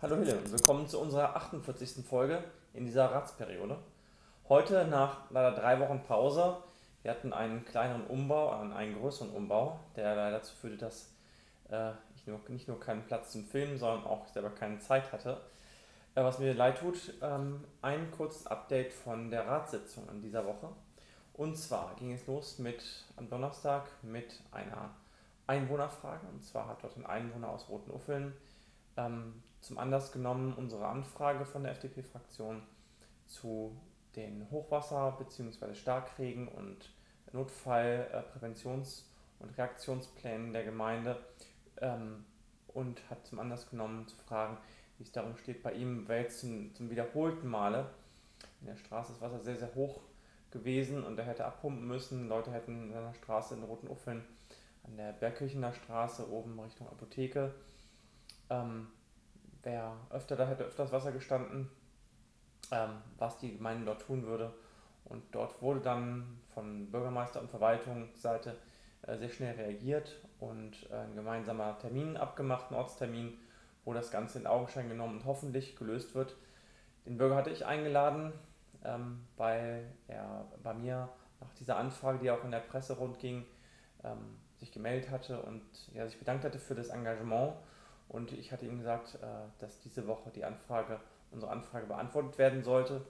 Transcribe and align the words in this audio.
Hallo 0.00 0.14
Hille 0.14 0.38
und 0.38 0.52
willkommen 0.52 0.86
zu 0.86 1.00
unserer 1.00 1.34
48. 1.34 2.06
Folge 2.06 2.44
in 2.72 2.84
dieser 2.84 3.06
Ratsperiode. 3.06 3.78
Heute 4.48 4.86
nach 4.86 5.28
leider 5.30 5.50
drei 5.56 5.80
Wochen 5.80 6.04
Pause. 6.04 6.58
Wir 7.02 7.10
hatten 7.10 7.32
einen 7.32 7.64
kleineren 7.64 8.06
Umbau, 8.06 8.50
einen 8.50 8.96
größeren 8.96 9.30
Umbau, 9.30 9.80
der 9.96 10.14
leider 10.14 10.38
dazu 10.38 10.54
führte, 10.54 10.76
dass 10.76 11.10
äh, 11.68 11.90
ich 12.14 12.28
nur, 12.28 12.38
nicht 12.46 12.68
nur 12.68 12.78
keinen 12.78 13.06
Platz 13.06 13.32
zum 13.32 13.44
Filmen, 13.44 13.76
sondern 13.76 14.04
auch 14.04 14.28
selber 14.28 14.50
keine 14.50 14.78
Zeit 14.78 15.10
hatte. 15.10 15.40
Äh, 16.14 16.22
was 16.22 16.38
mir 16.38 16.54
leid 16.54 16.78
tut, 16.78 17.14
ähm, 17.20 17.64
ein 17.82 18.12
kurzes 18.12 18.46
Update 18.46 18.92
von 18.92 19.32
der 19.32 19.48
Ratssitzung 19.48 20.08
in 20.10 20.22
dieser 20.22 20.46
Woche. 20.46 20.68
Und 21.32 21.56
zwar 21.58 21.96
ging 21.96 22.12
es 22.12 22.24
los 22.28 22.60
mit 22.60 22.84
am 23.16 23.28
Donnerstag 23.28 23.88
mit 24.02 24.44
einer 24.52 24.90
Einwohnerfrage. 25.48 26.24
Und 26.28 26.44
zwar 26.44 26.68
hat 26.68 26.84
dort 26.84 26.96
ein 26.96 27.04
Einwohner 27.04 27.48
aus 27.48 27.68
Roten 27.68 27.90
Uffeln 27.90 28.32
ähm, 28.96 29.42
zum 29.60 29.78
Anlass 29.78 30.12
genommen, 30.12 30.54
unsere 30.56 30.86
Anfrage 30.86 31.44
von 31.44 31.62
der 31.62 31.72
FDP-Fraktion 31.72 32.62
zu 33.26 33.76
den 34.16 34.50
Hochwasser- 34.50 35.16
bzw. 35.18 35.74
Starkregen- 35.74 36.48
und 36.48 36.90
Notfallpräventions- 37.32 39.04
und 39.38 39.56
Reaktionsplänen 39.56 40.52
der 40.52 40.64
Gemeinde 40.64 41.18
ähm, 41.80 42.24
und 42.68 43.08
hat 43.10 43.26
zum 43.26 43.38
Anlass 43.38 43.70
genommen 43.70 44.06
zu 44.08 44.16
fragen, 44.16 44.58
wie 44.96 45.04
es 45.04 45.12
darum 45.12 45.36
steht 45.36 45.62
bei 45.62 45.72
ihm, 45.72 46.08
weil 46.08 46.22
jetzt 46.22 46.40
zum, 46.40 46.74
zum 46.74 46.90
wiederholten 46.90 47.46
Male 47.46 47.90
in 48.60 48.66
der 48.66 48.76
Straße 48.76 49.12
ist 49.12 49.20
Wasser 49.20 49.40
sehr, 49.40 49.56
sehr 49.56 49.74
hoch 49.74 50.00
gewesen 50.50 51.04
und 51.04 51.18
er 51.18 51.26
hätte 51.26 51.44
abpumpen 51.44 51.86
müssen. 51.86 52.28
Leute 52.28 52.50
hätten 52.52 52.84
in 52.84 52.92
seiner 52.92 53.14
Straße 53.14 53.54
in 53.54 53.62
Roten 53.62 53.88
Uffeln 53.88 54.24
an 54.84 54.96
der 54.96 55.12
Bergkirchener 55.12 55.72
Straße 55.72 56.30
oben 56.30 56.58
Richtung 56.58 56.88
Apotheke 56.88 57.54
ähm, 58.50 58.88
wer 59.62 59.92
öfter 60.10 60.36
da 60.36 60.46
hätte 60.46 60.64
öfters 60.64 60.92
Wasser 60.92 61.12
gestanden, 61.12 61.70
ähm, 62.70 62.90
was 63.18 63.38
die 63.38 63.56
Gemeinde 63.56 63.86
dort 63.86 64.02
tun 64.02 64.24
würde. 64.24 64.52
Und 65.04 65.22
dort 65.32 65.62
wurde 65.62 65.80
dann 65.80 66.38
von 66.54 66.90
Bürgermeister 66.90 67.40
und 67.40 67.50
Verwaltungsseite 67.50 68.56
äh, 69.02 69.16
sehr 69.16 69.30
schnell 69.30 69.54
reagiert 69.54 70.16
und 70.38 70.90
äh, 70.90 70.96
ein 70.96 71.14
gemeinsamer 71.14 71.78
Termin 71.78 72.16
abgemacht, 72.16 72.70
ein 72.70 72.74
Ortstermin, 72.74 73.38
wo 73.84 73.94
das 73.94 74.10
Ganze 74.10 74.38
in 74.38 74.46
Augenschein 74.46 74.88
genommen 74.88 75.18
und 75.18 75.24
hoffentlich 75.24 75.76
gelöst 75.76 76.14
wird. 76.14 76.36
Den 77.06 77.16
Bürger 77.16 77.36
hatte 77.36 77.50
ich 77.50 77.64
eingeladen, 77.64 78.32
ähm, 78.84 79.24
weil 79.36 79.90
er 80.08 80.46
bei 80.62 80.74
mir 80.74 81.08
nach 81.40 81.54
dieser 81.54 81.76
Anfrage, 81.76 82.18
die 82.18 82.30
auch 82.30 82.44
in 82.44 82.50
der 82.50 82.58
Presse 82.58 82.96
rundging, 82.98 83.46
ähm, 84.04 84.38
sich 84.56 84.72
gemeldet 84.72 85.10
hatte 85.10 85.40
und 85.42 85.62
ja, 85.94 86.06
sich 86.06 86.18
bedankt 86.18 86.44
hatte 86.44 86.58
für 86.58 86.74
das 86.74 86.88
Engagement 86.88 87.54
und 88.08 88.32
ich 88.32 88.52
hatte 88.52 88.66
ihm 88.66 88.78
gesagt, 88.78 89.16
äh, 89.16 89.26
dass 89.58 89.80
diese 89.80 90.06
Woche 90.06 90.30
die 90.34 90.44
Anfrage, 90.44 91.00
unsere 91.30 91.52
Anfrage 91.52 91.86
beantwortet 91.86 92.38
werden 92.38 92.62
sollte 92.62 93.02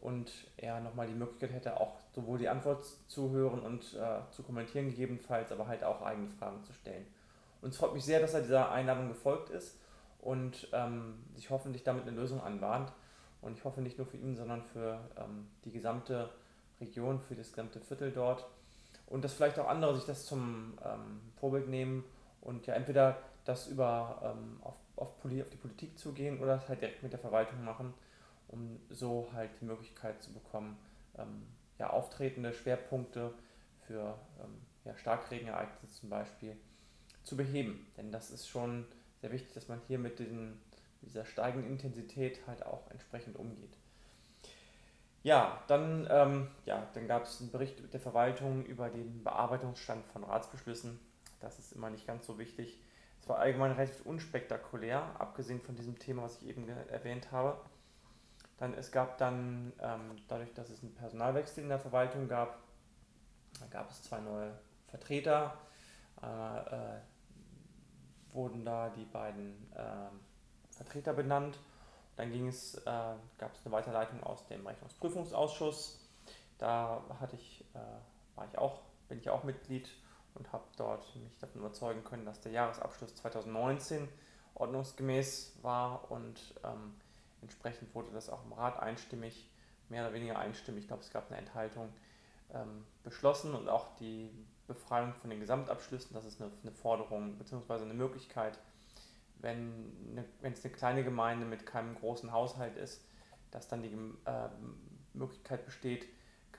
und 0.00 0.30
er 0.56 0.80
nochmal 0.80 1.06
die 1.06 1.14
Möglichkeit 1.14 1.52
hätte, 1.52 1.78
auch 1.78 1.96
sowohl 2.12 2.38
die 2.38 2.48
Antwort 2.48 2.84
zu 3.06 3.30
hören 3.30 3.60
und 3.60 3.94
äh, 3.94 4.30
zu 4.30 4.42
kommentieren 4.42 4.88
gegebenenfalls, 4.88 5.52
aber 5.52 5.66
halt 5.66 5.84
auch 5.84 6.02
eigene 6.02 6.28
Fragen 6.28 6.62
zu 6.62 6.72
stellen. 6.72 7.06
Und 7.62 7.70
es 7.70 7.76
freut 7.76 7.94
mich 7.94 8.04
sehr, 8.04 8.20
dass 8.20 8.34
er 8.34 8.42
dieser 8.42 8.70
Einladung 8.72 9.08
gefolgt 9.08 9.50
ist 9.50 9.78
und 10.20 10.68
ähm, 10.72 11.24
sich 11.34 11.50
hoffentlich 11.50 11.82
damit 11.82 12.06
eine 12.06 12.16
Lösung 12.16 12.40
anbahnt. 12.42 12.92
Und 13.42 13.56
ich 13.56 13.64
hoffe 13.64 13.80
nicht 13.80 13.98
nur 13.98 14.06
für 14.06 14.18
ihn, 14.18 14.36
sondern 14.36 14.62
für 14.62 15.00
ähm, 15.16 15.48
die 15.64 15.72
gesamte 15.72 16.30
Region, 16.80 17.20
für 17.20 17.34
das 17.34 17.50
gesamte 17.50 17.80
Viertel 17.80 18.12
dort. 18.12 18.46
Und 19.06 19.24
dass 19.24 19.34
vielleicht 19.34 19.58
auch 19.58 19.68
andere 19.68 19.94
sich 19.96 20.04
das 20.04 20.24
zum 20.24 20.78
ähm, 20.84 21.20
Vorbild 21.36 21.68
nehmen 21.68 22.04
und 22.40 22.66
ja 22.66 22.74
entweder 22.74 23.18
das 23.44 23.66
über 23.68 24.20
ähm, 24.22 24.60
auf, 24.62 24.76
auf, 24.96 25.20
Poli 25.20 25.42
auf 25.42 25.50
die 25.50 25.56
Politik 25.56 25.98
zu 25.98 26.12
gehen 26.12 26.40
oder 26.40 26.56
es 26.56 26.68
halt 26.68 26.80
direkt 26.80 27.02
mit 27.02 27.12
der 27.12 27.20
Verwaltung 27.20 27.64
machen, 27.64 27.94
um 28.48 28.80
so 28.90 29.28
halt 29.32 29.50
die 29.60 29.64
Möglichkeit 29.64 30.22
zu 30.22 30.32
bekommen, 30.32 30.76
ähm, 31.18 31.46
ja, 31.78 31.90
auftretende 31.90 32.52
Schwerpunkte 32.52 33.32
für 33.86 34.18
ähm, 34.42 34.60
ja, 34.84 34.96
Starkregenereignisse 34.96 36.00
zum 36.00 36.10
Beispiel 36.10 36.56
zu 37.22 37.36
beheben. 37.36 37.86
Denn 37.96 38.12
das 38.12 38.30
ist 38.30 38.48
schon 38.48 38.86
sehr 39.20 39.32
wichtig, 39.32 39.52
dass 39.54 39.68
man 39.68 39.80
hier 39.86 39.98
mit 39.98 40.18
diesen, 40.18 40.60
dieser 41.02 41.24
steigenden 41.24 41.70
Intensität 41.70 42.40
halt 42.46 42.64
auch 42.64 42.90
entsprechend 42.90 43.36
umgeht. 43.36 43.72
Ja, 45.22 45.62
dann, 45.68 46.08
ähm, 46.10 46.48
ja, 46.64 46.88
dann 46.94 47.06
gab 47.06 47.24
es 47.24 47.40
einen 47.40 47.50
Bericht 47.50 47.92
der 47.92 48.00
Verwaltung 48.00 48.64
über 48.64 48.88
den 48.88 49.22
Bearbeitungsstand 49.22 50.06
von 50.06 50.24
Ratsbeschlüssen. 50.24 50.98
Das 51.40 51.58
ist 51.58 51.72
immer 51.72 51.90
nicht 51.90 52.06
ganz 52.06 52.26
so 52.26 52.38
wichtig. 52.38 52.80
Es 53.20 53.28
war 53.28 53.38
allgemein 53.38 53.72
relativ 53.72 54.04
unspektakulär, 54.06 55.02
abgesehen 55.18 55.60
von 55.60 55.76
diesem 55.76 55.98
Thema, 55.98 56.22
was 56.22 56.40
ich 56.40 56.48
eben 56.48 56.68
erwähnt 56.68 57.30
habe. 57.32 57.60
Dann, 58.56 58.74
es 58.74 58.90
gab 58.90 59.18
dann, 59.18 59.72
ähm, 59.80 60.16
dadurch, 60.28 60.52
dass 60.54 60.70
es 60.70 60.82
einen 60.82 60.94
Personalwechsel 60.94 61.62
in 61.62 61.68
der 61.68 61.78
Verwaltung 61.78 62.28
gab, 62.28 62.58
gab 63.70 63.90
es 63.90 64.02
zwei 64.02 64.20
neue 64.20 64.58
Vertreter. 64.88 65.58
Äh, 66.22 66.26
äh, 66.26 67.00
wurden 68.32 68.64
da 68.64 68.90
die 68.90 69.04
beiden 69.04 69.70
äh, 69.72 70.74
Vertreter 70.74 71.12
benannt. 71.12 71.58
Dann 72.16 72.32
äh, 72.32 72.50
gab 73.38 73.54
es 73.54 73.64
eine 73.64 73.72
Weiterleitung 73.72 74.22
aus 74.22 74.46
dem 74.46 74.66
Rechnungsprüfungsausschuss. 74.66 76.08
Da 76.58 77.02
hatte 77.18 77.36
ich, 77.36 77.64
äh, 77.74 78.36
war 78.36 78.46
ich 78.46 78.58
auch, 78.58 78.82
bin 79.08 79.18
ich 79.18 79.30
auch 79.30 79.44
Mitglied 79.44 79.90
und 80.34 80.52
habe 80.52 80.64
dort 80.76 81.14
mich 81.16 81.36
davon 81.38 81.60
überzeugen 81.60 82.04
können, 82.04 82.24
dass 82.24 82.40
der 82.40 82.52
Jahresabschluss 82.52 83.14
2019 83.16 84.08
ordnungsgemäß 84.54 85.56
war 85.62 86.10
und 86.10 86.54
ähm, 86.64 86.94
entsprechend 87.42 87.94
wurde 87.94 88.10
das 88.12 88.28
auch 88.28 88.44
im 88.44 88.52
Rat 88.52 88.78
einstimmig, 88.80 89.48
mehr 89.88 90.04
oder 90.04 90.14
weniger 90.14 90.38
einstimmig, 90.38 90.82
ich 90.82 90.88
glaube 90.88 91.02
es 91.02 91.10
gab 91.10 91.30
eine 91.30 91.38
Enthaltung, 91.38 91.88
ähm, 92.52 92.84
beschlossen 93.02 93.54
und 93.54 93.68
auch 93.68 93.96
die 93.96 94.30
Befreiung 94.66 95.14
von 95.14 95.30
den 95.30 95.40
Gesamtabschlüssen, 95.40 96.14
das 96.14 96.24
ist 96.24 96.40
eine, 96.40 96.50
eine 96.62 96.72
Forderung 96.72 97.36
bzw. 97.38 97.82
eine 97.82 97.94
Möglichkeit, 97.94 98.58
wenn, 99.38 99.96
eine, 100.10 100.24
wenn 100.40 100.52
es 100.52 100.64
eine 100.64 100.72
kleine 100.72 101.04
Gemeinde 101.04 101.46
mit 101.46 101.66
keinem 101.66 101.94
großen 101.96 102.30
Haushalt 102.32 102.76
ist, 102.76 103.04
dass 103.50 103.68
dann 103.68 103.82
die 103.82 103.92
äh, 104.26 104.48
Möglichkeit 105.14 105.64
besteht, 105.64 106.06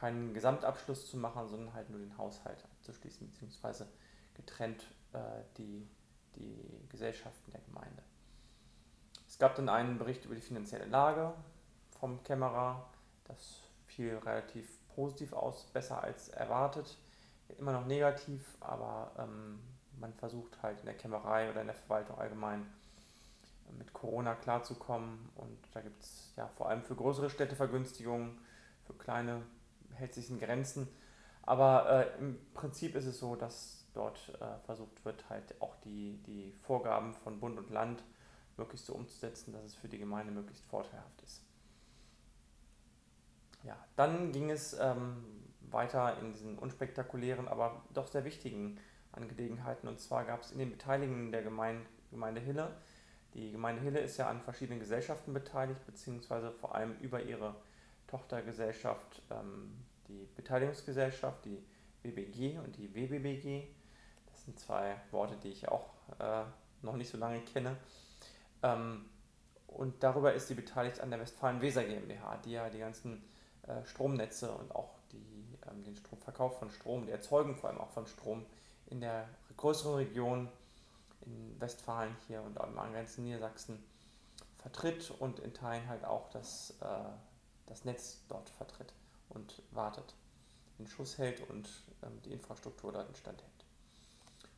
keinen 0.01 0.33
Gesamtabschluss 0.33 1.07
zu 1.07 1.15
machen, 1.15 1.47
sondern 1.47 1.75
halt 1.75 1.91
nur 1.91 1.99
den 1.99 2.17
Haushalt 2.17 2.63
abzuschließen, 2.63 3.27
beziehungsweise 3.27 3.87
getrennt 4.33 4.83
äh, 5.13 5.19
die, 5.57 5.87
die 6.35 6.89
Gesellschaften 6.89 7.51
der 7.51 7.61
Gemeinde. 7.61 8.01
Es 9.27 9.37
gab 9.37 9.53
dann 9.55 9.69
einen 9.69 9.99
Bericht 9.99 10.25
über 10.25 10.33
die 10.33 10.41
finanzielle 10.41 10.85
Lage 10.85 11.31
vom 11.99 12.23
Kämmerer. 12.23 12.89
Das 13.25 13.61
fiel 13.85 14.17
relativ 14.17 14.67
positiv 14.95 15.33
aus, 15.33 15.67
besser 15.67 16.03
als 16.03 16.29
erwartet. 16.29 16.97
Immer 17.59 17.73
noch 17.73 17.85
negativ, 17.85 18.57
aber 18.59 19.11
ähm, 19.19 19.59
man 19.99 20.15
versucht 20.15 20.63
halt 20.63 20.79
in 20.79 20.87
der 20.87 20.97
Kämmerei 20.97 21.51
oder 21.51 21.61
in 21.61 21.67
der 21.67 21.75
Verwaltung 21.75 22.17
allgemein 22.17 22.65
mit 23.77 23.93
Corona 23.93 24.33
klarzukommen. 24.33 25.29
Und 25.35 25.59
da 25.73 25.81
gibt 25.81 26.01
es 26.01 26.33
ja 26.37 26.47
vor 26.47 26.69
allem 26.69 26.81
für 26.81 26.95
größere 26.95 27.29
Städte 27.29 27.55
Vergünstigungen, 27.55 28.39
für 28.87 28.93
kleine 28.93 29.43
hält 30.01 30.13
sich 30.13 30.29
in 30.29 30.39
Grenzen. 30.39 30.87
Aber 31.43 31.89
äh, 31.89 32.19
im 32.19 32.37
Prinzip 32.53 32.95
ist 32.95 33.05
es 33.05 33.19
so, 33.19 33.35
dass 33.35 33.87
dort 33.93 34.37
äh, 34.39 34.59
versucht 34.65 35.03
wird, 35.05 35.29
halt 35.29 35.59
auch 35.61 35.75
die, 35.77 36.21
die 36.23 36.53
Vorgaben 36.61 37.13
von 37.13 37.39
Bund 37.39 37.57
und 37.57 37.69
Land 37.69 38.03
möglichst 38.57 38.85
so 38.85 38.93
umzusetzen, 38.93 39.53
dass 39.53 39.63
es 39.63 39.75
für 39.75 39.87
die 39.87 39.97
Gemeinde 39.97 40.31
möglichst 40.31 40.65
vorteilhaft 40.65 41.21
ist. 41.23 41.41
Ja, 43.63 43.77
dann 43.95 44.31
ging 44.31 44.49
es 44.49 44.73
ähm, 44.79 45.23
weiter 45.61 46.17
in 46.19 46.33
diesen 46.33 46.57
unspektakulären, 46.57 47.47
aber 47.47 47.83
doch 47.93 48.07
sehr 48.07 48.25
wichtigen 48.25 48.79
Angelegenheiten. 49.11 49.87
Und 49.87 49.99
zwar 49.99 50.25
gab 50.25 50.41
es 50.41 50.51
in 50.51 50.59
den 50.59 50.71
Beteiligungen 50.71 51.31
der 51.31 51.43
Gemeinde, 51.43 51.85
Gemeinde 52.11 52.41
Hille, 52.41 52.75
die 53.33 53.51
Gemeinde 53.51 53.81
Hille 53.81 53.99
ist 53.99 54.17
ja 54.17 54.29
an 54.29 54.41
verschiedenen 54.41 54.79
Gesellschaften 54.79 55.33
beteiligt, 55.33 55.85
beziehungsweise 55.85 56.51
vor 56.51 56.75
allem 56.75 56.97
über 56.99 57.21
ihre 57.21 57.55
Tochtergesellschaft 58.07 59.21
ähm, 59.29 59.85
die 60.07 60.27
Beteiligungsgesellschaft, 60.35 61.45
die 61.45 61.63
WBG 62.03 62.57
und 62.59 62.75
die 62.77 62.93
WBBG. 62.93 63.67
Das 64.31 64.45
sind 64.45 64.59
zwei 64.59 64.95
Worte, 65.11 65.35
die 65.43 65.49
ich 65.49 65.67
auch 65.67 65.89
äh, 66.19 66.43
noch 66.81 66.95
nicht 66.95 67.09
so 67.09 67.17
lange 67.17 67.41
kenne. 67.41 67.77
Ähm, 68.63 69.05
und 69.67 70.03
darüber 70.03 70.33
ist 70.33 70.47
sie 70.47 70.55
beteiligt 70.55 70.99
an 70.99 71.09
der 71.09 71.19
Westfalen-Weser 71.19 71.83
GmbH, 71.83 72.37
die 72.37 72.51
ja 72.51 72.69
die 72.69 72.79
ganzen 72.79 73.23
äh, 73.67 73.85
Stromnetze 73.85 74.51
und 74.51 74.75
auch 74.75 74.95
die, 75.11 75.57
ähm, 75.69 75.83
den 75.83 75.95
Stromverkauf 75.95 76.59
von 76.59 76.69
Strom, 76.71 77.05
die 77.05 77.11
Erzeugung 77.11 77.55
vor 77.55 77.69
allem 77.69 77.79
auch 77.79 77.91
von 77.91 78.05
Strom 78.07 78.45
in 78.87 78.99
der 78.99 79.29
größeren 79.55 79.95
Region 79.95 80.49
in 81.21 81.59
Westfalen 81.61 82.15
hier 82.27 82.41
und 82.41 82.59
am 82.59 82.77
angrenzenden 82.77 83.33
Niedersachsen 83.33 83.83
vertritt 84.57 85.11
und 85.19 85.39
in 85.39 85.53
Teilen 85.53 85.87
halt 85.87 86.03
auch 86.03 86.29
das, 86.31 86.75
äh, 86.81 86.85
das 87.67 87.85
Netz 87.85 88.23
dort 88.27 88.49
vertritt 88.49 88.93
und 89.31 89.61
wartet, 89.71 90.13
in 90.79 90.87
Schuss 90.87 91.17
hält 91.17 91.47
und 91.49 91.69
ähm, 92.03 92.21
die 92.23 92.31
Infrastruktur 92.31 92.91
dort 92.91 93.09
instand 93.09 93.41
hält. 93.41 93.51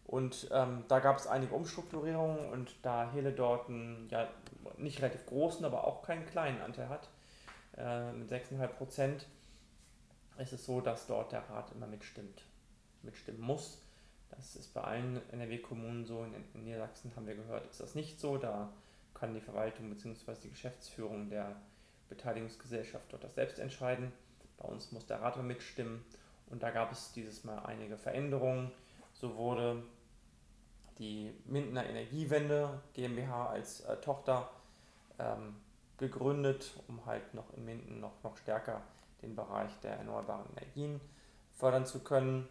Und 0.06 0.50
ähm, 0.52 0.84
da 0.88 1.00
gab 1.00 1.18
es 1.18 1.28
einige 1.28 1.56
Umstrukturierungen 1.56 2.50
und 2.52 2.76
da 2.82 3.12
Hele 3.12 3.32
dort 3.32 3.70
einen 3.70 4.08
ja, 4.10 4.30
nicht 4.78 5.02
relativ 5.02 5.26
großen, 5.26 5.66
aber 5.66 5.88
auch 5.88 6.04
keinen 6.04 6.26
kleinen 6.26 6.62
Anteil 6.62 6.90
hat, 6.90 7.10
äh, 7.78 8.12
mit 8.12 8.30
6,5 8.30 8.68
Prozent, 8.68 9.26
ist 10.38 10.54
es 10.54 10.66
so, 10.66 10.82
dass 10.82 11.08
dort 11.08 11.32
der 11.32 11.48
Rat 11.50 11.72
immer 11.74 11.88
mitstimmt, 11.88 12.44
mitstimmen 13.02 13.42
muss. 13.42 13.80
Das 14.32 14.56
ist 14.56 14.74
bei 14.74 14.82
allen 14.82 15.22
NRW-Kommunen 15.32 16.06
so. 16.06 16.24
In, 16.24 16.34
in 16.54 16.64
Niedersachsen 16.64 17.12
haben 17.16 17.28
wir 17.28 17.36
gehört, 17.36 17.70
ist 17.70 17.80
das 17.80 17.96
nicht 17.96 18.20
so. 18.20 18.38
Da 18.38 18.74
kann 19.14 19.34
die 19.34 19.42
Verwaltung 19.42 19.90
bzw. 19.90 20.36
die 20.44 20.50
Geschäftsführung 20.50 21.30
der 21.30 21.56
Beteiligungsgesellschaft 22.10 23.06
dort 23.12 23.24
das 23.24 23.36
selbst 23.36 23.60
entscheiden. 23.60 24.12
Bei 24.58 24.68
uns 24.68 24.92
muss 24.92 25.06
der 25.06 25.22
Rat 25.22 25.42
mitstimmen 25.44 26.04
und 26.50 26.64
da 26.64 26.72
gab 26.72 26.92
es 26.92 27.12
dieses 27.14 27.44
Mal 27.44 27.60
einige 27.60 27.98
Veränderungen. 27.98 28.72
So 29.14 29.36
wurde 29.36 29.84
die 30.98 31.34
Mindener 31.46 31.86
Energiewende 31.86 32.82
GmbH 32.94 33.48
als 33.48 33.82
äh, 33.82 33.98
Tochter 33.98 34.50
ähm, 35.20 35.56
gegründet, 35.98 36.74
um 36.88 37.06
halt 37.06 37.34
noch 37.34 37.54
in 37.54 37.66
Minden 37.66 38.00
noch, 38.00 38.24
noch 38.24 38.38
stärker 38.38 38.82
den 39.22 39.36
Bereich 39.36 39.72
der 39.82 39.98
erneuerbaren 39.98 40.46
Energien 40.52 41.00
fördern 41.54 41.86
zu 41.86 42.00
können. 42.00 42.48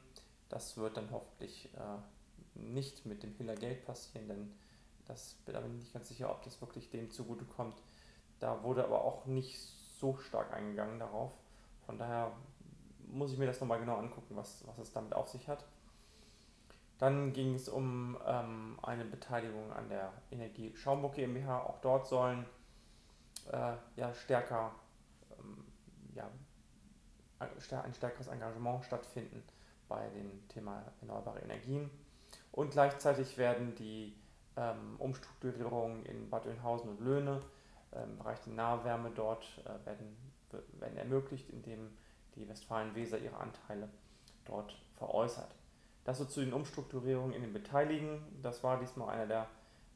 Das 0.49 0.77
wird 0.77 0.97
dann 0.97 1.11
hoffentlich 1.11 1.71
äh, 1.75 2.59
nicht 2.59 3.07
mit 3.07 3.23
dem 3.23 3.35
Hiller 3.35 3.55
Geld 3.55 3.85
passieren, 3.85 4.29
denn 4.29 4.53
das 5.07 5.37
da 5.47 5.61
bin 5.61 5.75
ich 5.75 5.81
nicht 5.81 5.93
ganz 5.93 6.09
sicher, 6.09 6.31
ob 6.31 6.43
das 6.43 6.61
wirklich 6.61 6.91
dem 6.91 7.11
zugutekommt. 7.11 7.77
Da 8.41 8.63
wurde 8.63 8.85
aber 8.85 9.05
auch 9.05 9.27
nicht 9.27 9.59
so 10.01 10.17
stark 10.17 10.53
eingegangen 10.53 10.99
darauf. 10.99 11.33
Von 11.87 11.99
daher 11.99 12.33
muss 13.09 13.33
ich 13.33 13.39
mir 13.39 13.47
das 13.47 13.61
nochmal 13.61 13.79
genau 13.79 13.97
angucken, 13.97 14.37
was, 14.37 14.67
was 14.67 14.79
es 14.79 14.93
damit 14.93 15.15
auf 15.15 15.29
sich 15.29 15.49
hat. 15.49 15.65
Dann 16.99 17.33
ging 17.33 17.55
es 17.55 17.69
um 17.69 18.17
ähm, 18.27 18.79
eine 18.83 19.05
Beteiligung 19.05 19.73
an 19.73 19.89
der 19.89 20.13
Energie 20.31 20.75
Schaumburg 20.77 21.15
GmbH. 21.15 21.63
Auch 21.63 21.81
dort 21.81 22.07
sollen 22.07 22.47
äh, 23.51 23.75
ja, 23.97 24.15
stärker 24.15 24.73
ähm, 25.39 25.65
ja, 26.15 26.31
ein 27.41 27.95
stärkeres 27.95 28.29
Engagement 28.29 28.85
stattfinden 28.85 29.43
bei 29.89 30.09
dem 30.11 30.47
Thema 30.49 30.85
erneuerbare 31.01 31.41
Energien. 31.41 31.91
Und 32.53 32.71
gleichzeitig 32.71 33.37
werden 33.37 33.75
die 33.75 34.15
ähm, 34.57 34.97
Umstrukturierungen 34.99 36.05
in 36.07 36.31
Bad 36.31 36.47
Oeynhausen 36.47 36.91
und 36.91 37.01
Löhne 37.01 37.41
im 37.93 38.19
Bereich 38.19 38.41
der 38.41 38.53
Nahwärme 38.55 39.11
dort 39.15 39.45
äh, 39.65 39.87
werden, 39.87 40.17
werden 40.79 40.97
ermöglicht, 40.97 41.51
indem 41.51 41.97
die 42.35 42.49
Westfalen-Weser 42.49 43.19
ihre 43.19 43.37
Anteile 43.37 43.89
dort 44.45 44.75
veräußert. 44.93 45.55
Das 46.05 46.19
so 46.19 46.25
zu 46.25 46.41
den 46.41 46.53
Umstrukturierungen 46.53 47.33
in 47.33 47.43
den 47.43 47.53
Beteiligten. 47.53 48.23
Das 48.43 48.65
war 48.65 48.79
diesmal 48.81 49.11
einer 49.11 49.27
der, 49.27 49.47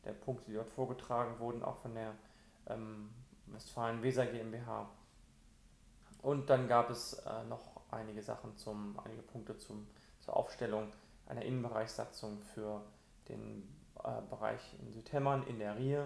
der 0.05 0.13
Punkte, 0.13 0.47
die 0.51 0.55
dort 0.55 0.69
vorgetragen 0.69 1.39
wurden, 1.41 1.63
auch 1.63 1.77
von 1.79 1.95
der 1.95 2.15
ähm, 2.69 3.11
Westfalen-Weser 3.47 4.27
GmbH. 4.27 4.89
Und 6.23 6.51
dann 6.51 6.69
gab 6.69 6.91
es 6.91 7.15
äh, 7.15 7.45
noch 7.45 7.81
einige 7.91 8.23
Sachen 8.23 8.57
zum, 8.57 8.99
einige 9.05 9.23
Punkte 9.23 9.57
zum, 9.57 9.87
zur 10.21 10.37
Aufstellung 10.37 10.93
einer 11.27 11.43
Innenbereichssatzung 11.43 12.41
für 12.41 12.83
den 13.29 13.63
äh, 14.03 14.23
Bereich 14.31 14.61
in 14.81 14.93
Südhemmern 14.93 15.47
in 15.47 15.59
der 15.59 15.77
Rie. 15.77 15.99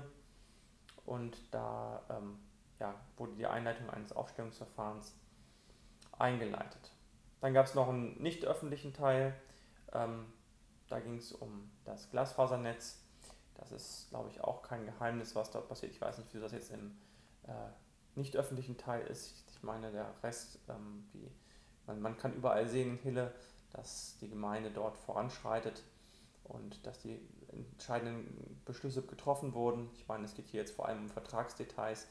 Und 1.07 1.37
da 1.53 2.03
ähm, 2.11 2.39
ja, 2.79 2.95
wurde 3.17 3.33
die 3.33 3.47
Einleitung 3.47 3.91
eines 3.91 4.13
Aufstellungsverfahrens 4.13 5.15
eingeleitet. 6.19 6.93
Dann 7.41 7.55
gab 7.55 7.67
es 7.67 7.75
noch 7.75 7.89
einen 7.89 8.21
nicht 8.21 8.45
öffentlichen 8.45 8.93
Teil, 8.93 9.35
ähm, 9.93 10.27
da 10.89 11.01
ging 11.01 11.17
es 11.17 11.33
um 11.33 11.71
das 11.85 12.11
Glasfasernetz. 12.11 13.01
Das 13.55 13.73
ist, 13.73 14.09
glaube 14.11 14.31
ich, 14.31 14.43
auch 14.43 14.63
kein 14.63 14.85
Geheimnis, 14.85 15.35
was 15.35 15.51
dort 15.51 15.69
passiert. 15.69 15.93
Ich 15.93 16.01
weiß 16.01 16.19
nicht, 16.19 16.35
wie 16.35 16.41
das 16.41 16.53
jetzt 16.53 16.71
im 16.71 16.99
äh, 17.45 17.53
nicht 18.15 18.37
öffentlichen 18.37 18.77
Teil 18.77 19.07
ist. 19.07 19.45
Ich 19.51 19.63
meine, 19.63 19.93
der 19.93 20.13
Rest, 20.23 20.59
ähm, 20.69 21.09
die, 21.13 21.31
man, 21.87 22.01
man 22.01 22.17
kann 22.17 22.35
überall 22.35 22.69
sehen 22.69 22.91
in 22.91 22.99
Hille, 22.99 23.33
dass 23.73 24.17
die 24.21 24.29
Gemeinde 24.29 24.71
dort 24.71 24.97
voranschreitet 24.97 25.83
und 26.51 26.87
dass 26.87 27.01
die 27.01 27.19
entscheidenden 27.49 28.61
Beschlüsse 28.65 29.03
getroffen 29.03 29.55
wurden. 29.55 29.91
Ich 29.95 30.07
meine, 30.07 30.25
es 30.25 30.35
geht 30.35 30.49
hier 30.49 30.61
jetzt 30.61 30.75
vor 30.75 30.87
allem 30.87 31.03
um 31.03 31.09
Vertragsdetails, 31.09 32.07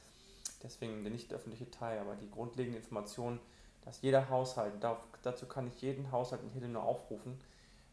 deswegen 0.64 1.04
der 1.04 1.12
nicht 1.12 1.34
öffentliche 1.34 1.70
Teil, 1.70 2.00
aber 2.00 2.16
die 2.16 2.30
grundlegenden 2.30 2.82
Informationen, 2.82 3.40
dass 3.82 4.02
jeder 4.02 4.30
Haushalt, 4.30 4.74
dazu 5.24 5.46
kann 5.48 5.68
ich 5.68 5.82
jeden 5.82 6.12
Haushalt 6.12 6.44
in 6.44 6.50
Hille 6.50 6.68
nur 6.68 6.84
aufrufen, 6.84 7.40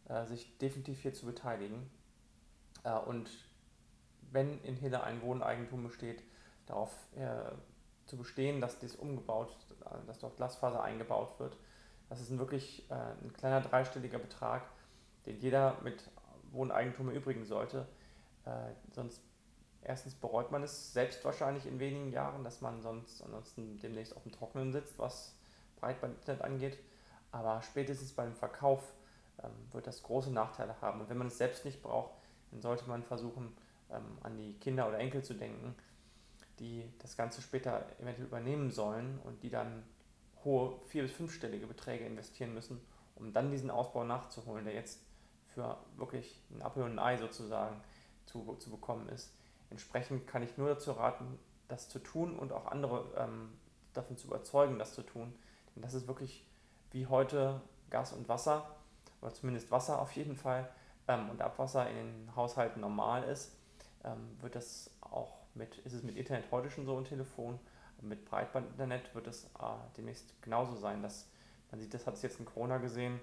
äh, 0.09 0.25
sich 0.27 0.57
definitiv 0.59 1.01
hier 1.01 1.15
zu 1.15 1.27
beteiligen. 1.27 1.91
Äh, 2.85 2.99
und 2.99 3.31
wenn 4.31 4.61
in 4.63 4.77
Hille 4.77 5.03
ein 5.03 5.23
Wohneigentum 5.23 5.85
besteht, 5.85 6.23
darauf 6.67 6.93
äh, 7.17 7.51
zu 8.07 8.17
bestehen, 8.17 8.61
dass 8.61 8.79
dies 8.79 8.95
umgebaut, 8.97 9.57
dass 10.07 10.19
dort 10.21 10.37
Glasfaser 10.37 10.83
eingebaut 10.83 11.41
wird. 11.41 11.57
Das 12.09 12.21
ist 12.21 12.31
ein 12.31 12.39
wirklich 12.39 12.87
ein 12.89 13.33
kleiner 13.33 13.61
dreistelliger 13.61 14.19
Betrag, 14.21 14.63
den 15.27 15.37
jeder 15.41 15.77
mit 15.83 16.09
Wohneigentum 16.57 17.09
erübrigen 17.09 17.45
sollte. 17.45 17.87
sonst 18.93 19.23
erstens 19.83 20.15
bereut 20.15 20.51
man 20.51 20.63
es 20.63 20.93
selbst 20.93 21.25
wahrscheinlich 21.25 21.67
in 21.67 21.79
wenigen 21.79 22.11
Jahren, 22.11 22.45
dass 22.45 22.61
man 22.61 22.83
sonst 22.83 23.23
ansonsten 23.23 23.79
demnächst 23.79 24.17
auf 24.17 24.23
dem 24.23 24.33
Trockenen 24.33 24.73
sitzt, 24.73 24.99
was 24.99 25.37
Breitband-Internet 25.77 26.43
angeht. 26.43 26.79
Aber 27.31 27.63
spätestens 27.63 28.13
beim 28.13 28.35
Verkauf 28.35 28.83
ähm, 29.43 29.51
wird 29.73 29.87
das 29.87 30.03
große 30.03 30.33
Nachteile 30.33 30.81
haben. 30.81 31.01
Und 31.01 31.09
wenn 31.09 31.19
man 31.19 31.29
es 31.29 31.39
selbst 31.39 31.65
nicht 31.65 31.83
braucht, 31.83 32.13
dann 32.51 32.61
sollte 32.61 32.89
man 32.89 33.03
versuchen, 33.03 33.57
ähm, 33.91 34.19
an 34.23 34.37
die 34.37 34.55
Kinder 34.55 34.89
oder 34.89 34.99
Enkel 34.99 35.23
zu 35.23 35.35
denken, 35.35 35.75
die 36.59 36.91
das 36.99 37.17
Ganze 37.17 37.43
später 37.43 37.85
eventuell 38.01 38.27
übernehmen 38.27 38.71
sollen 38.71 39.21
und 39.25 39.43
die 39.43 39.51
dann 39.51 39.85
hohe 40.45 40.81
vier- 40.87 41.03
bis 41.03 41.13
fünfstellige 41.13 41.67
Beträge 41.67 42.07
investieren 42.07 42.55
müssen, 42.55 42.81
um 43.15 43.33
dann 43.33 43.51
diesen 43.51 43.71
Ausbau 43.71 44.05
nachzuholen, 44.05 44.65
der 44.65 44.75
jetzt 44.75 45.01
für 45.57 45.79
wirklich 45.97 46.39
ein 46.51 46.63
Apfel 46.63 46.83
und 46.83 46.93
ein 46.93 46.99
Ei 46.99 47.17
sozusagen 47.17 47.81
zu, 48.27 48.57
zu 48.57 48.71
bekommen 48.71 49.09
ist. 49.09 49.33
Entsprechend 49.71 50.27
kann 50.27 50.43
ich 50.43 50.57
nur 50.59 50.69
dazu 50.69 50.93
raten, 50.93 51.39
das 51.67 51.89
zu 51.89 51.99
tun 51.99 52.39
und 52.39 52.53
auch 52.53 52.67
andere 52.67 53.07
ähm, 53.17 53.59
davon 53.95 54.17
zu 54.19 54.29
überzeugen, 54.29 54.79
das 54.79 54.95
zu 54.95 55.03
tun. 55.03 55.35
Denn 55.75 55.83
das 55.83 55.95
ist 55.95 56.07
wirklich 56.07 56.47
wie 56.93 57.07
heute 57.07 57.61
Gas 57.89 58.13
und 58.13 58.29
Wasser 58.29 58.77
oder 59.23 59.33
zumindest 59.33 59.71
Wasser 59.71 60.01
auf 60.01 60.13
jeden 60.13 60.37
Fall 60.37 60.69
ähm, 61.09 61.31
und 61.31 61.41
Abwasser 61.41 61.89
in 61.89 61.97
den 61.97 62.37
Haushalten 62.37 62.81
normal 62.81 63.25
ist, 63.25 63.57
ähm, 64.05 64.37
wird 64.41 64.55
das 64.55 64.91
auch 65.01 65.39
mit, 65.55 65.79
ist 65.79 65.95
es 65.95 66.03
mit 66.03 66.17
Internet 66.17 66.51
heute 66.51 66.71
schon 66.71 66.85
so 66.85 66.95
und 66.95 67.09
Telefon, 67.09 67.59
mit 68.03 68.27
Breitbandinternet 68.27 69.15
wird 69.15 69.27
es 69.27 69.45
äh, 69.45 69.49
demnächst 69.97 70.41
genauso 70.43 70.77
sein. 70.77 71.03
Dass 71.03 71.31
man 71.71 71.81
sieht, 71.81 71.95
das 71.95 72.07
hat 72.07 72.15
es 72.15 72.23
jetzt 72.23 72.39
in 72.39 72.45
Corona 72.45 72.77
gesehen, 72.77 73.21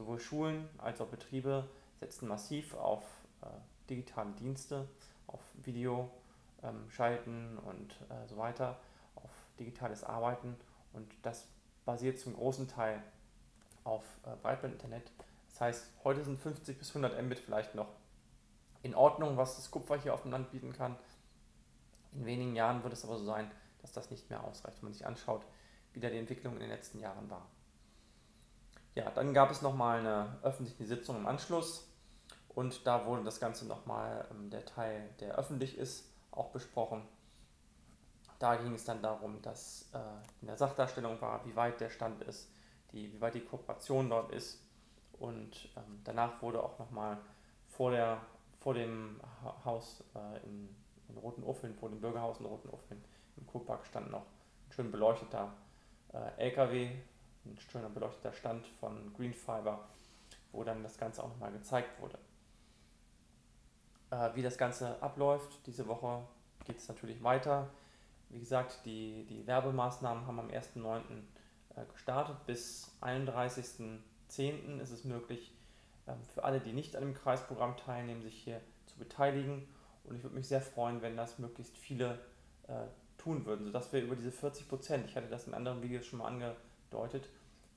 sowohl 0.00 0.18
Schulen 0.18 0.66
als 0.78 0.98
auch 1.02 1.08
Betriebe 1.08 1.68
setzen 2.00 2.26
massiv 2.26 2.74
auf 2.74 3.04
äh, 3.42 3.46
digitale 3.90 4.30
Dienste, 4.32 4.88
auf 5.26 5.40
Video 5.62 6.10
ähm, 6.62 6.90
schalten 6.90 7.58
und 7.58 7.92
äh, 8.08 8.26
so 8.26 8.38
weiter, 8.38 8.78
auf 9.14 9.30
digitales 9.58 10.02
Arbeiten 10.02 10.56
und 10.94 11.12
das 11.22 11.46
basiert 11.84 12.18
zum 12.18 12.34
großen 12.34 12.66
Teil 12.66 13.02
auf 13.84 14.02
äh, 14.24 14.30
Breitbandinternet. 14.42 15.12
Das 15.50 15.60
heißt, 15.60 15.90
heute 16.02 16.24
sind 16.24 16.40
50 16.40 16.78
bis 16.78 16.88
100 16.96 17.22
Mbit 17.22 17.38
vielleicht 17.38 17.74
noch 17.74 17.88
in 18.82 18.94
Ordnung, 18.94 19.36
was 19.36 19.56
das 19.56 19.70
Kupfer 19.70 20.00
hier 20.00 20.14
auf 20.14 20.22
dem 20.22 20.30
Land 20.30 20.50
bieten 20.50 20.72
kann. 20.72 20.96
In 22.12 22.24
wenigen 22.24 22.56
Jahren 22.56 22.82
wird 22.82 22.94
es 22.94 23.04
aber 23.04 23.18
so 23.18 23.26
sein, 23.26 23.50
dass 23.82 23.92
das 23.92 24.10
nicht 24.10 24.30
mehr 24.30 24.42
ausreicht, 24.42 24.78
wenn 24.78 24.88
man 24.88 24.94
sich 24.94 25.06
anschaut, 25.06 25.44
wie 25.92 26.00
da 26.00 26.08
die 26.08 26.16
Entwicklung 26.16 26.54
in 26.54 26.60
den 26.60 26.70
letzten 26.70 27.00
Jahren 27.00 27.28
war. 27.28 27.46
Ja, 28.94 29.10
dann 29.10 29.32
gab 29.34 29.50
es 29.50 29.62
nochmal 29.62 30.00
eine 30.00 30.38
öffentliche 30.42 30.84
Sitzung 30.84 31.16
im 31.16 31.26
Anschluss 31.26 31.88
und 32.48 32.86
da 32.86 33.06
wurde 33.06 33.22
das 33.24 33.40
Ganze 33.40 33.66
nochmal, 33.66 34.26
ähm, 34.30 34.50
der 34.50 34.64
Teil, 34.64 35.08
der 35.20 35.36
öffentlich 35.36 35.78
ist, 35.78 36.12
auch 36.32 36.50
besprochen. 36.50 37.02
Da 38.38 38.56
ging 38.56 38.74
es 38.74 38.84
dann 38.84 39.02
darum, 39.02 39.40
dass 39.42 39.90
äh, 39.92 39.98
in 40.40 40.48
der 40.48 40.56
Sachdarstellung 40.56 41.20
war, 41.20 41.44
wie 41.46 41.54
weit 41.54 41.80
der 41.80 41.90
Stand 41.90 42.22
ist, 42.22 42.50
die, 42.92 43.12
wie 43.12 43.20
weit 43.20 43.34
die 43.34 43.44
Kooperation 43.44 44.10
dort 44.10 44.32
ist 44.32 44.60
und 45.18 45.68
ähm, 45.76 46.00
danach 46.04 46.40
wurde 46.42 46.62
auch 46.62 46.78
nochmal 46.78 47.18
vor, 47.68 47.92
vor 48.58 48.74
dem 48.74 49.20
Haus 49.64 50.02
äh, 50.14 50.44
in, 50.46 50.74
in 51.08 51.18
Roten 51.18 51.44
Uffeln, 51.44 51.74
vor 51.74 51.90
dem 51.90 52.00
Bürgerhaus 52.00 52.40
in 52.40 52.46
Roten 52.46 52.70
Uffeln 52.70 53.04
im 53.36 53.46
Kurpark 53.46 53.86
stand 53.86 54.10
noch 54.10 54.26
ein 54.66 54.72
schön 54.72 54.90
beleuchteter 54.90 55.52
äh, 56.12 56.48
LKW, 56.48 56.90
ein 57.44 57.58
schöner 57.58 57.88
beleuchteter 57.88 58.32
Stand 58.32 58.66
von 58.66 59.12
Green 59.14 59.34
Fiber, 59.34 59.88
wo 60.52 60.64
dann 60.64 60.82
das 60.82 60.98
Ganze 60.98 61.22
auch 61.22 61.28
nochmal 61.28 61.52
gezeigt 61.52 62.00
wurde. 62.00 62.18
Äh, 64.10 64.34
wie 64.34 64.42
das 64.42 64.58
Ganze 64.58 65.00
abläuft, 65.02 65.66
diese 65.66 65.86
Woche 65.86 66.22
geht 66.64 66.78
es 66.78 66.88
natürlich 66.88 67.22
weiter. 67.22 67.70
Wie 68.28 68.40
gesagt, 68.40 68.84
die, 68.84 69.26
die 69.26 69.46
Werbemaßnahmen 69.46 70.26
haben 70.26 70.38
am 70.38 70.48
1.9. 70.48 71.00
Äh, 71.76 71.84
gestartet 71.92 72.46
bis 72.46 72.92
31. 73.00 74.00
10. 74.28 74.80
ist 74.80 74.90
es 74.90 75.04
möglich, 75.04 75.52
ähm, 76.06 76.22
für 76.34 76.44
alle, 76.44 76.60
die 76.60 76.72
nicht 76.72 76.96
an 76.96 77.02
dem 77.02 77.14
Kreisprogramm 77.14 77.76
teilnehmen, 77.76 78.22
sich 78.22 78.34
hier 78.34 78.60
zu 78.86 78.98
beteiligen. 78.98 79.66
Und 80.04 80.16
ich 80.16 80.22
würde 80.22 80.36
mich 80.36 80.48
sehr 80.48 80.60
freuen, 80.60 81.02
wenn 81.02 81.16
das 81.16 81.38
möglichst 81.38 81.76
viele 81.76 82.18
äh, 82.68 82.86
tun 83.18 83.44
würden, 83.44 83.66
sodass 83.66 83.92
wir 83.92 84.02
über 84.02 84.16
diese 84.16 84.32
40 84.32 84.68
Prozent, 84.68 85.06
ich 85.06 85.16
hatte 85.16 85.28
das 85.28 85.46
in 85.46 85.54
anderen 85.54 85.82
Videos 85.82 86.06
schon 86.06 86.20
mal 86.20 86.26
angedeutet, 86.90 87.28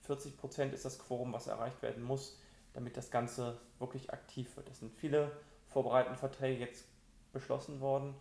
40 0.01 0.37
Prozent 0.37 0.73
ist 0.73 0.85
das 0.85 0.99
Quorum, 0.99 1.33
was 1.33 1.47
erreicht 1.47 1.81
werden 1.81 2.03
muss, 2.03 2.37
damit 2.73 2.97
das 2.97 3.11
Ganze 3.11 3.59
wirklich 3.79 4.11
aktiv 4.11 4.55
wird. 4.57 4.69
Es 4.69 4.79
sind 4.79 4.93
viele 4.93 5.31
vorbereitende 5.67 6.17
Verträge 6.17 6.59
jetzt 6.59 6.85
beschlossen 7.31 7.79
worden. 7.79 8.15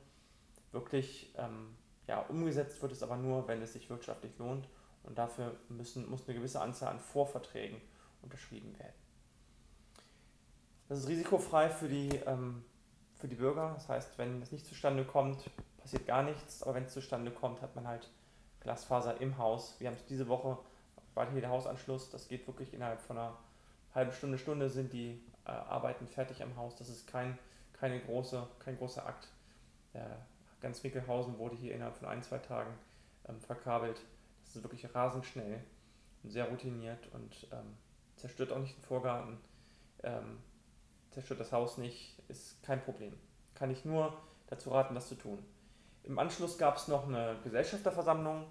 Wirklich 0.70 1.34
ähm, 1.36 1.76
ja, 2.06 2.20
umgesetzt 2.20 2.80
wird 2.82 2.92
es 2.92 3.02
aber 3.02 3.16
nur, 3.16 3.48
wenn 3.48 3.60
es 3.62 3.72
sich 3.72 3.90
wirtschaftlich 3.90 4.36
lohnt 4.38 4.68
und 5.02 5.18
dafür 5.18 5.56
müssen, 5.68 6.08
muss 6.08 6.26
eine 6.26 6.36
gewisse 6.36 6.60
Anzahl 6.60 6.92
an 6.92 7.00
Vorverträgen 7.00 7.80
unterschrieben 8.22 8.78
werden. 8.78 8.94
Das 10.88 10.98
ist 10.98 11.08
risikofrei 11.08 11.70
für 11.70 11.88
die, 11.88 12.10
ähm, 12.26 12.64
für 13.16 13.28
die 13.28 13.34
Bürger. 13.34 13.72
Das 13.74 13.88
heißt, 13.88 14.18
wenn 14.18 14.40
es 14.42 14.52
nicht 14.52 14.66
zustande 14.66 15.04
kommt, 15.04 15.50
passiert 15.78 16.06
gar 16.06 16.22
nichts. 16.22 16.62
Aber 16.62 16.74
wenn 16.74 16.84
es 16.84 16.92
zustande 16.92 17.30
kommt, 17.30 17.62
hat 17.62 17.74
man 17.74 17.88
halt 17.88 18.08
Glasfaser 18.60 19.20
im 19.20 19.38
Haus. 19.38 19.76
Wir 19.78 19.88
haben 19.88 19.96
es 19.96 20.04
diese 20.06 20.28
Woche, 20.28 20.58
war 21.14 21.30
hier 21.30 21.40
der 21.40 21.50
Hausanschluss. 21.50 22.10
Das 22.10 22.28
geht 22.28 22.46
wirklich 22.46 22.72
innerhalb 22.74 23.00
von 23.00 23.18
einer 23.18 23.38
halben 23.94 24.12
Stunde, 24.12 24.38
Stunde 24.38 24.70
sind 24.70 24.92
die 24.92 25.22
äh, 25.44 25.50
Arbeiten 25.50 26.06
fertig 26.06 26.42
am 26.42 26.56
Haus. 26.56 26.76
Das 26.76 26.88
ist 26.88 27.06
kein, 27.06 27.38
keine 27.72 28.00
große, 28.00 28.46
kein 28.58 28.76
großer 28.78 29.06
Akt. 29.06 29.28
Der 29.94 30.24
ganz 30.60 30.82
Wickelhausen 30.84 31.38
wurde 31.38 31.56
hier 31.56 31.74
innerhalb 31.74 31.96
von 31.96 32.08
ein, 32.08 32.22
zwei 32.22 32.38
Tagen 32.38 32.72
ähm, 33.28 33.40
verkabelt. 33.40 34.00
Das 34.44 34.56
ist 34.56 34.62
wirklich 34.62 34.94
rasend 34.94 35.26
schnell 35.26 35.62
und 36.22 36.30
sehr 36.30 36.48
routiniert 36.48 37.08
und 37.12 37.48
ähm, 37.52 37.76
zerstört 38.16 38.52
auch 38.52 38.58
nicht 38.58 38.76
den 38.76 38.84
Vorgarten. 38.84 39.38
Ähm, 40.02 40.38
zerstört 41.10 41.40
das 41.40 41.52
Haus 41.52 41.78
nicht, 41.78 42.18
ist 42.28 42.62
kein 42.62 42.82
Problem. 42.82 43.14
Kann 43.54 43.70
ich 43.70 43.84
nur 43.84 44.16
dazu 44.46 44.70
raten, 44.70 44.94
das 44.94 45.08
zu 45.08 45.14
tun. 45.14 45.44
Im 46.04 46.18
Anschluss 46.18 46.58
gab 46.58 46.76
es 46.76 46.88
noch 46.88 47.06
eine 47.06 47.36
Gesellschafterversammlung. 47.44 48.46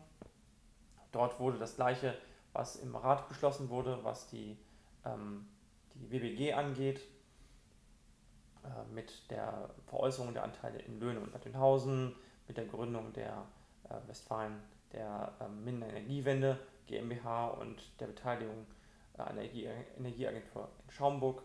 Dort 1.12 1.40
wurde 1.40 1.58
das 1.58 1.76
gleiche, 1.76 2.16
was 2.54 2.76
im 2.76 2.96
Rat 2.96 3.28
beschlossen 3.30 3.70
wurde, 3.70 4.00
was 4.04 4.28
die, 4.28 4.58
ähm, 5.06 5.48
die 5.96 6.12
WBG 6.12 6.54
angeht, 6.54 7.02
äh, 8.64 8.94
mit 8.94 9.30
der 9.32 9.70
Veräußerung 9.88 10.34
der 10.34 10.44
Anteile 10.44 10.80
in 10.80 11.00
Löhne 11.00 11.20
und 11.20 11.32
Bad 11.32 11.46
Dünhausen, 11.46 12.16
mit 12.48 12.58
der 12.58 12.66
Gründung 12.66 13.14
der 13.14 13.46
äh, 13.90 13.96
Westfalen 14.08 14.62
der 14.92 15.34
äh, 15.40 15.48
Mindenenergiewende 15.48 16.60
GmbH 16.88 17.48
und 17.48 17.82
der 18.00 18.08
Beteiligung 18.08 18.66
äh, 19.18 19.22
an 19.22 19.36
der 19.38 19.46
Energieagentur 19.98 20.70
in 20.86 20.92
Schaumburg 20.92 21.44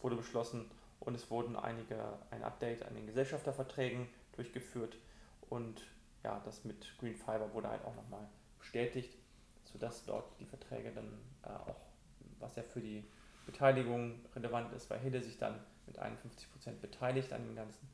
wurde 0.00 0.16
beschlossen 0.16 0.70
und 1.00 1.14
es 1.14 1.30
wurden 1.30 1.56
einige, 1.56 2.18
ein 2.30 2.42
Update 2.42 2.84
an 2.84 2.94
den 2.94 3.06
Gesellschafterverträgen 3.06 4.08
durchgeführt 4.32 4.96
und 5.50 5.82
ja, 6.24 6.40
das 6.44 6.64
mit 6.64 6.98
Green 6.98 7.14
Fiber 7.14 7.52
wurde 7.52 7.68
halt 7.68 7.84
auch 7.84 7.94
nochmal 7.94 8.26
bestätigt, 8.58 9.16
sodass 9.72 10.04
dort 10.04 10.38
die 10.40 10.46
Verträge 10.46 10.92
dann 10.92 11.08
äh, 11.44 11.48
auch, 11.48 11.76
was 12.38 12.56
ja 12.56 12.62
für 12.62 12.80
die 12.80 13.04
Beteiligung 13.46 14.20
relevant 14.34 14.72
ist, 14.72 14.90
weil 14.90 14.98
Hille 15.00 15.22
sich 15.22 15.38
dann 15.38 15.58
mit 15.86 15.98
51% 16.00 16.80
beteiligt 16.80 17.32
an 17.32 17.44
dem 17.44 17.56
Ganzen, 17.56 17.88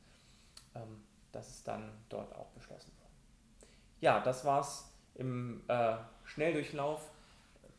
ähm, 0.74 1.04
das 1.32 1.48
ist 1.48 1.68
dann 1.68 1.90
dort 2.08 2.34
auch 2.34 2.48
beschlossen 2.48 2.92
worden. 2.98 3.68
Ja, 4.00 4.20
das 4.20 4.44
war 4.44 4.60
es 4.60 4.84
im 5.14 5.62
äh, 5.68 5.96
Schnelldurchlauf. 6.24 7.10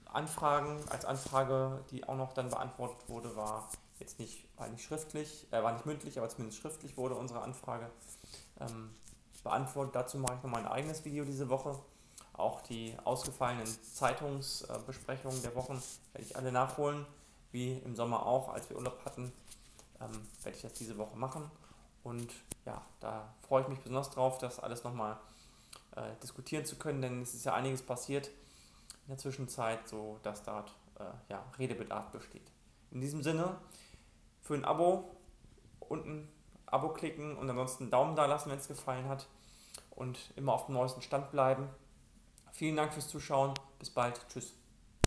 Anfragen 0.06 0.80
als 0.90 1.04
Anfrage, 1.04 1.84
die 1.92 2.08
auch 2.08 2.16
noch 2.16 2.32
dann 2.32 2.50
beantwortet 2.50 3.10
wurde, 3.10 3.36
war 3.36 3.68
jetzt 4.00 4.20
nicht, 4.20 4.48
war 4.58 4.68
nicht 4.70 4.84
schriftlich, 4.84 5.48
äh, 5.52 5.62
war 5.62 5.74
nicht 5.74 5.86
mündlich, 5.86 6.18
aber 6.18 6.30
zumindest 6.30 6.60
schriftlich 6.60 6.96
wurde 6.96 7.16
unsere 7.16 7.42
Anfrage 7.42 7.90
ähm, 8.62 8.92
beantwortet. 9.44 9.96
Dazu 9.96 10.18
mache 10.18 10.36
ich 10.36 10.44
nochmal 10.44 10.62
ein 10.62 10.72
eigenes 10.72 11.04
Video 11.04 11.26
diese 11.26 11.50
Woche. 11.50 11.78
Auch 12.38 12.62
die 12.62 12.96
ausgefallenen 13.04 13.66
Zeitungsbesprechungen 13.66 15.42
der 15.42 15.56
Wochen 15.56 15.82
werde 16.14 16.26
ich 16.26 16.36
alle 16.36 16.52
nachholen, 16.52 17.06
wie 17.52 17.74
im 17.80 17.96
Sommer 17.96 18.26
auch, 18.26 18.50
als 18.50 18.70
wir 18.70 18.78
Urlaub 18.78 19.04
hatten, 19.06 19.32
ähm, 20.02 20.28
werde 20.44 20.56
ich 20.56 20.62
das 20.62 20.74
diese 20.74 20.98
Woche 20.98 21.16
machen. 21.16 21.50
Und 22.04 22.32
ja, 22.66 22.82
da 23.00 23.34
freue 23.48 23.64
ich 23.64 23.68
mich 23.68 23.80
besonders 23.80 24.10
drauf, 24.10 24.38
das 24.38 24.60
alles 24.60 24.84
nochmal 24.84 25.18
äh, 25.96 26.02
diskutieren 26.22 26.66
zu 26.66 26.76
können, 26.76 27.02
denn 27.02 27.22
es 27.22 27.34
ist 27.34 27.46
ja 27.46 27.54
einiges 27.54 27.82
passiert 27.82 28.28
in 28.28 29.10
der 29.10 29.18
Zwischenzeit, 29.18 29.88
so 29.88 30.20
dass 30.24 30.44
dort 30.44 30.76
äh, 31.00 31.04
ja, 31.30 31.44
Redebedarf 31.58 32.08
besteht. 32.08 32.52
In 32.92 33.02
diesem 33.02 33.24
Sinne, 33.24 33.58
für 34.42 34.56
ein 34.56 34.66
Abo 34.66 35.16
unten 35.80 36.28
Abo 36.66 36.90
klicken 36.90 37.38
und 37.38 37.50
ansonsten 37.50 37.90
Daumen 37.90 38.16
da 38.16 38.26
lassen, 38.26 38.50
wenn 38.50 38.58
es 38.58 38.68
gefallen 38.68 39.08
hat 39.08 39.28
und 39.92 40.34
immer 40.36 40.54
auf 40.54 40.66
dem 40.66 40.76
neuesten 40.76 41.02
Stand 41.02 41.32
bleiben. 41.32 41.70
Vielen 42.56 42.78
Dank 42.78 42.94
fürs 42.94 43.10
Zuschauen. 43.10 43.54
Bis 43.80 43.90
bald. 43.90 44.20
Tschüss. 44.30 44.54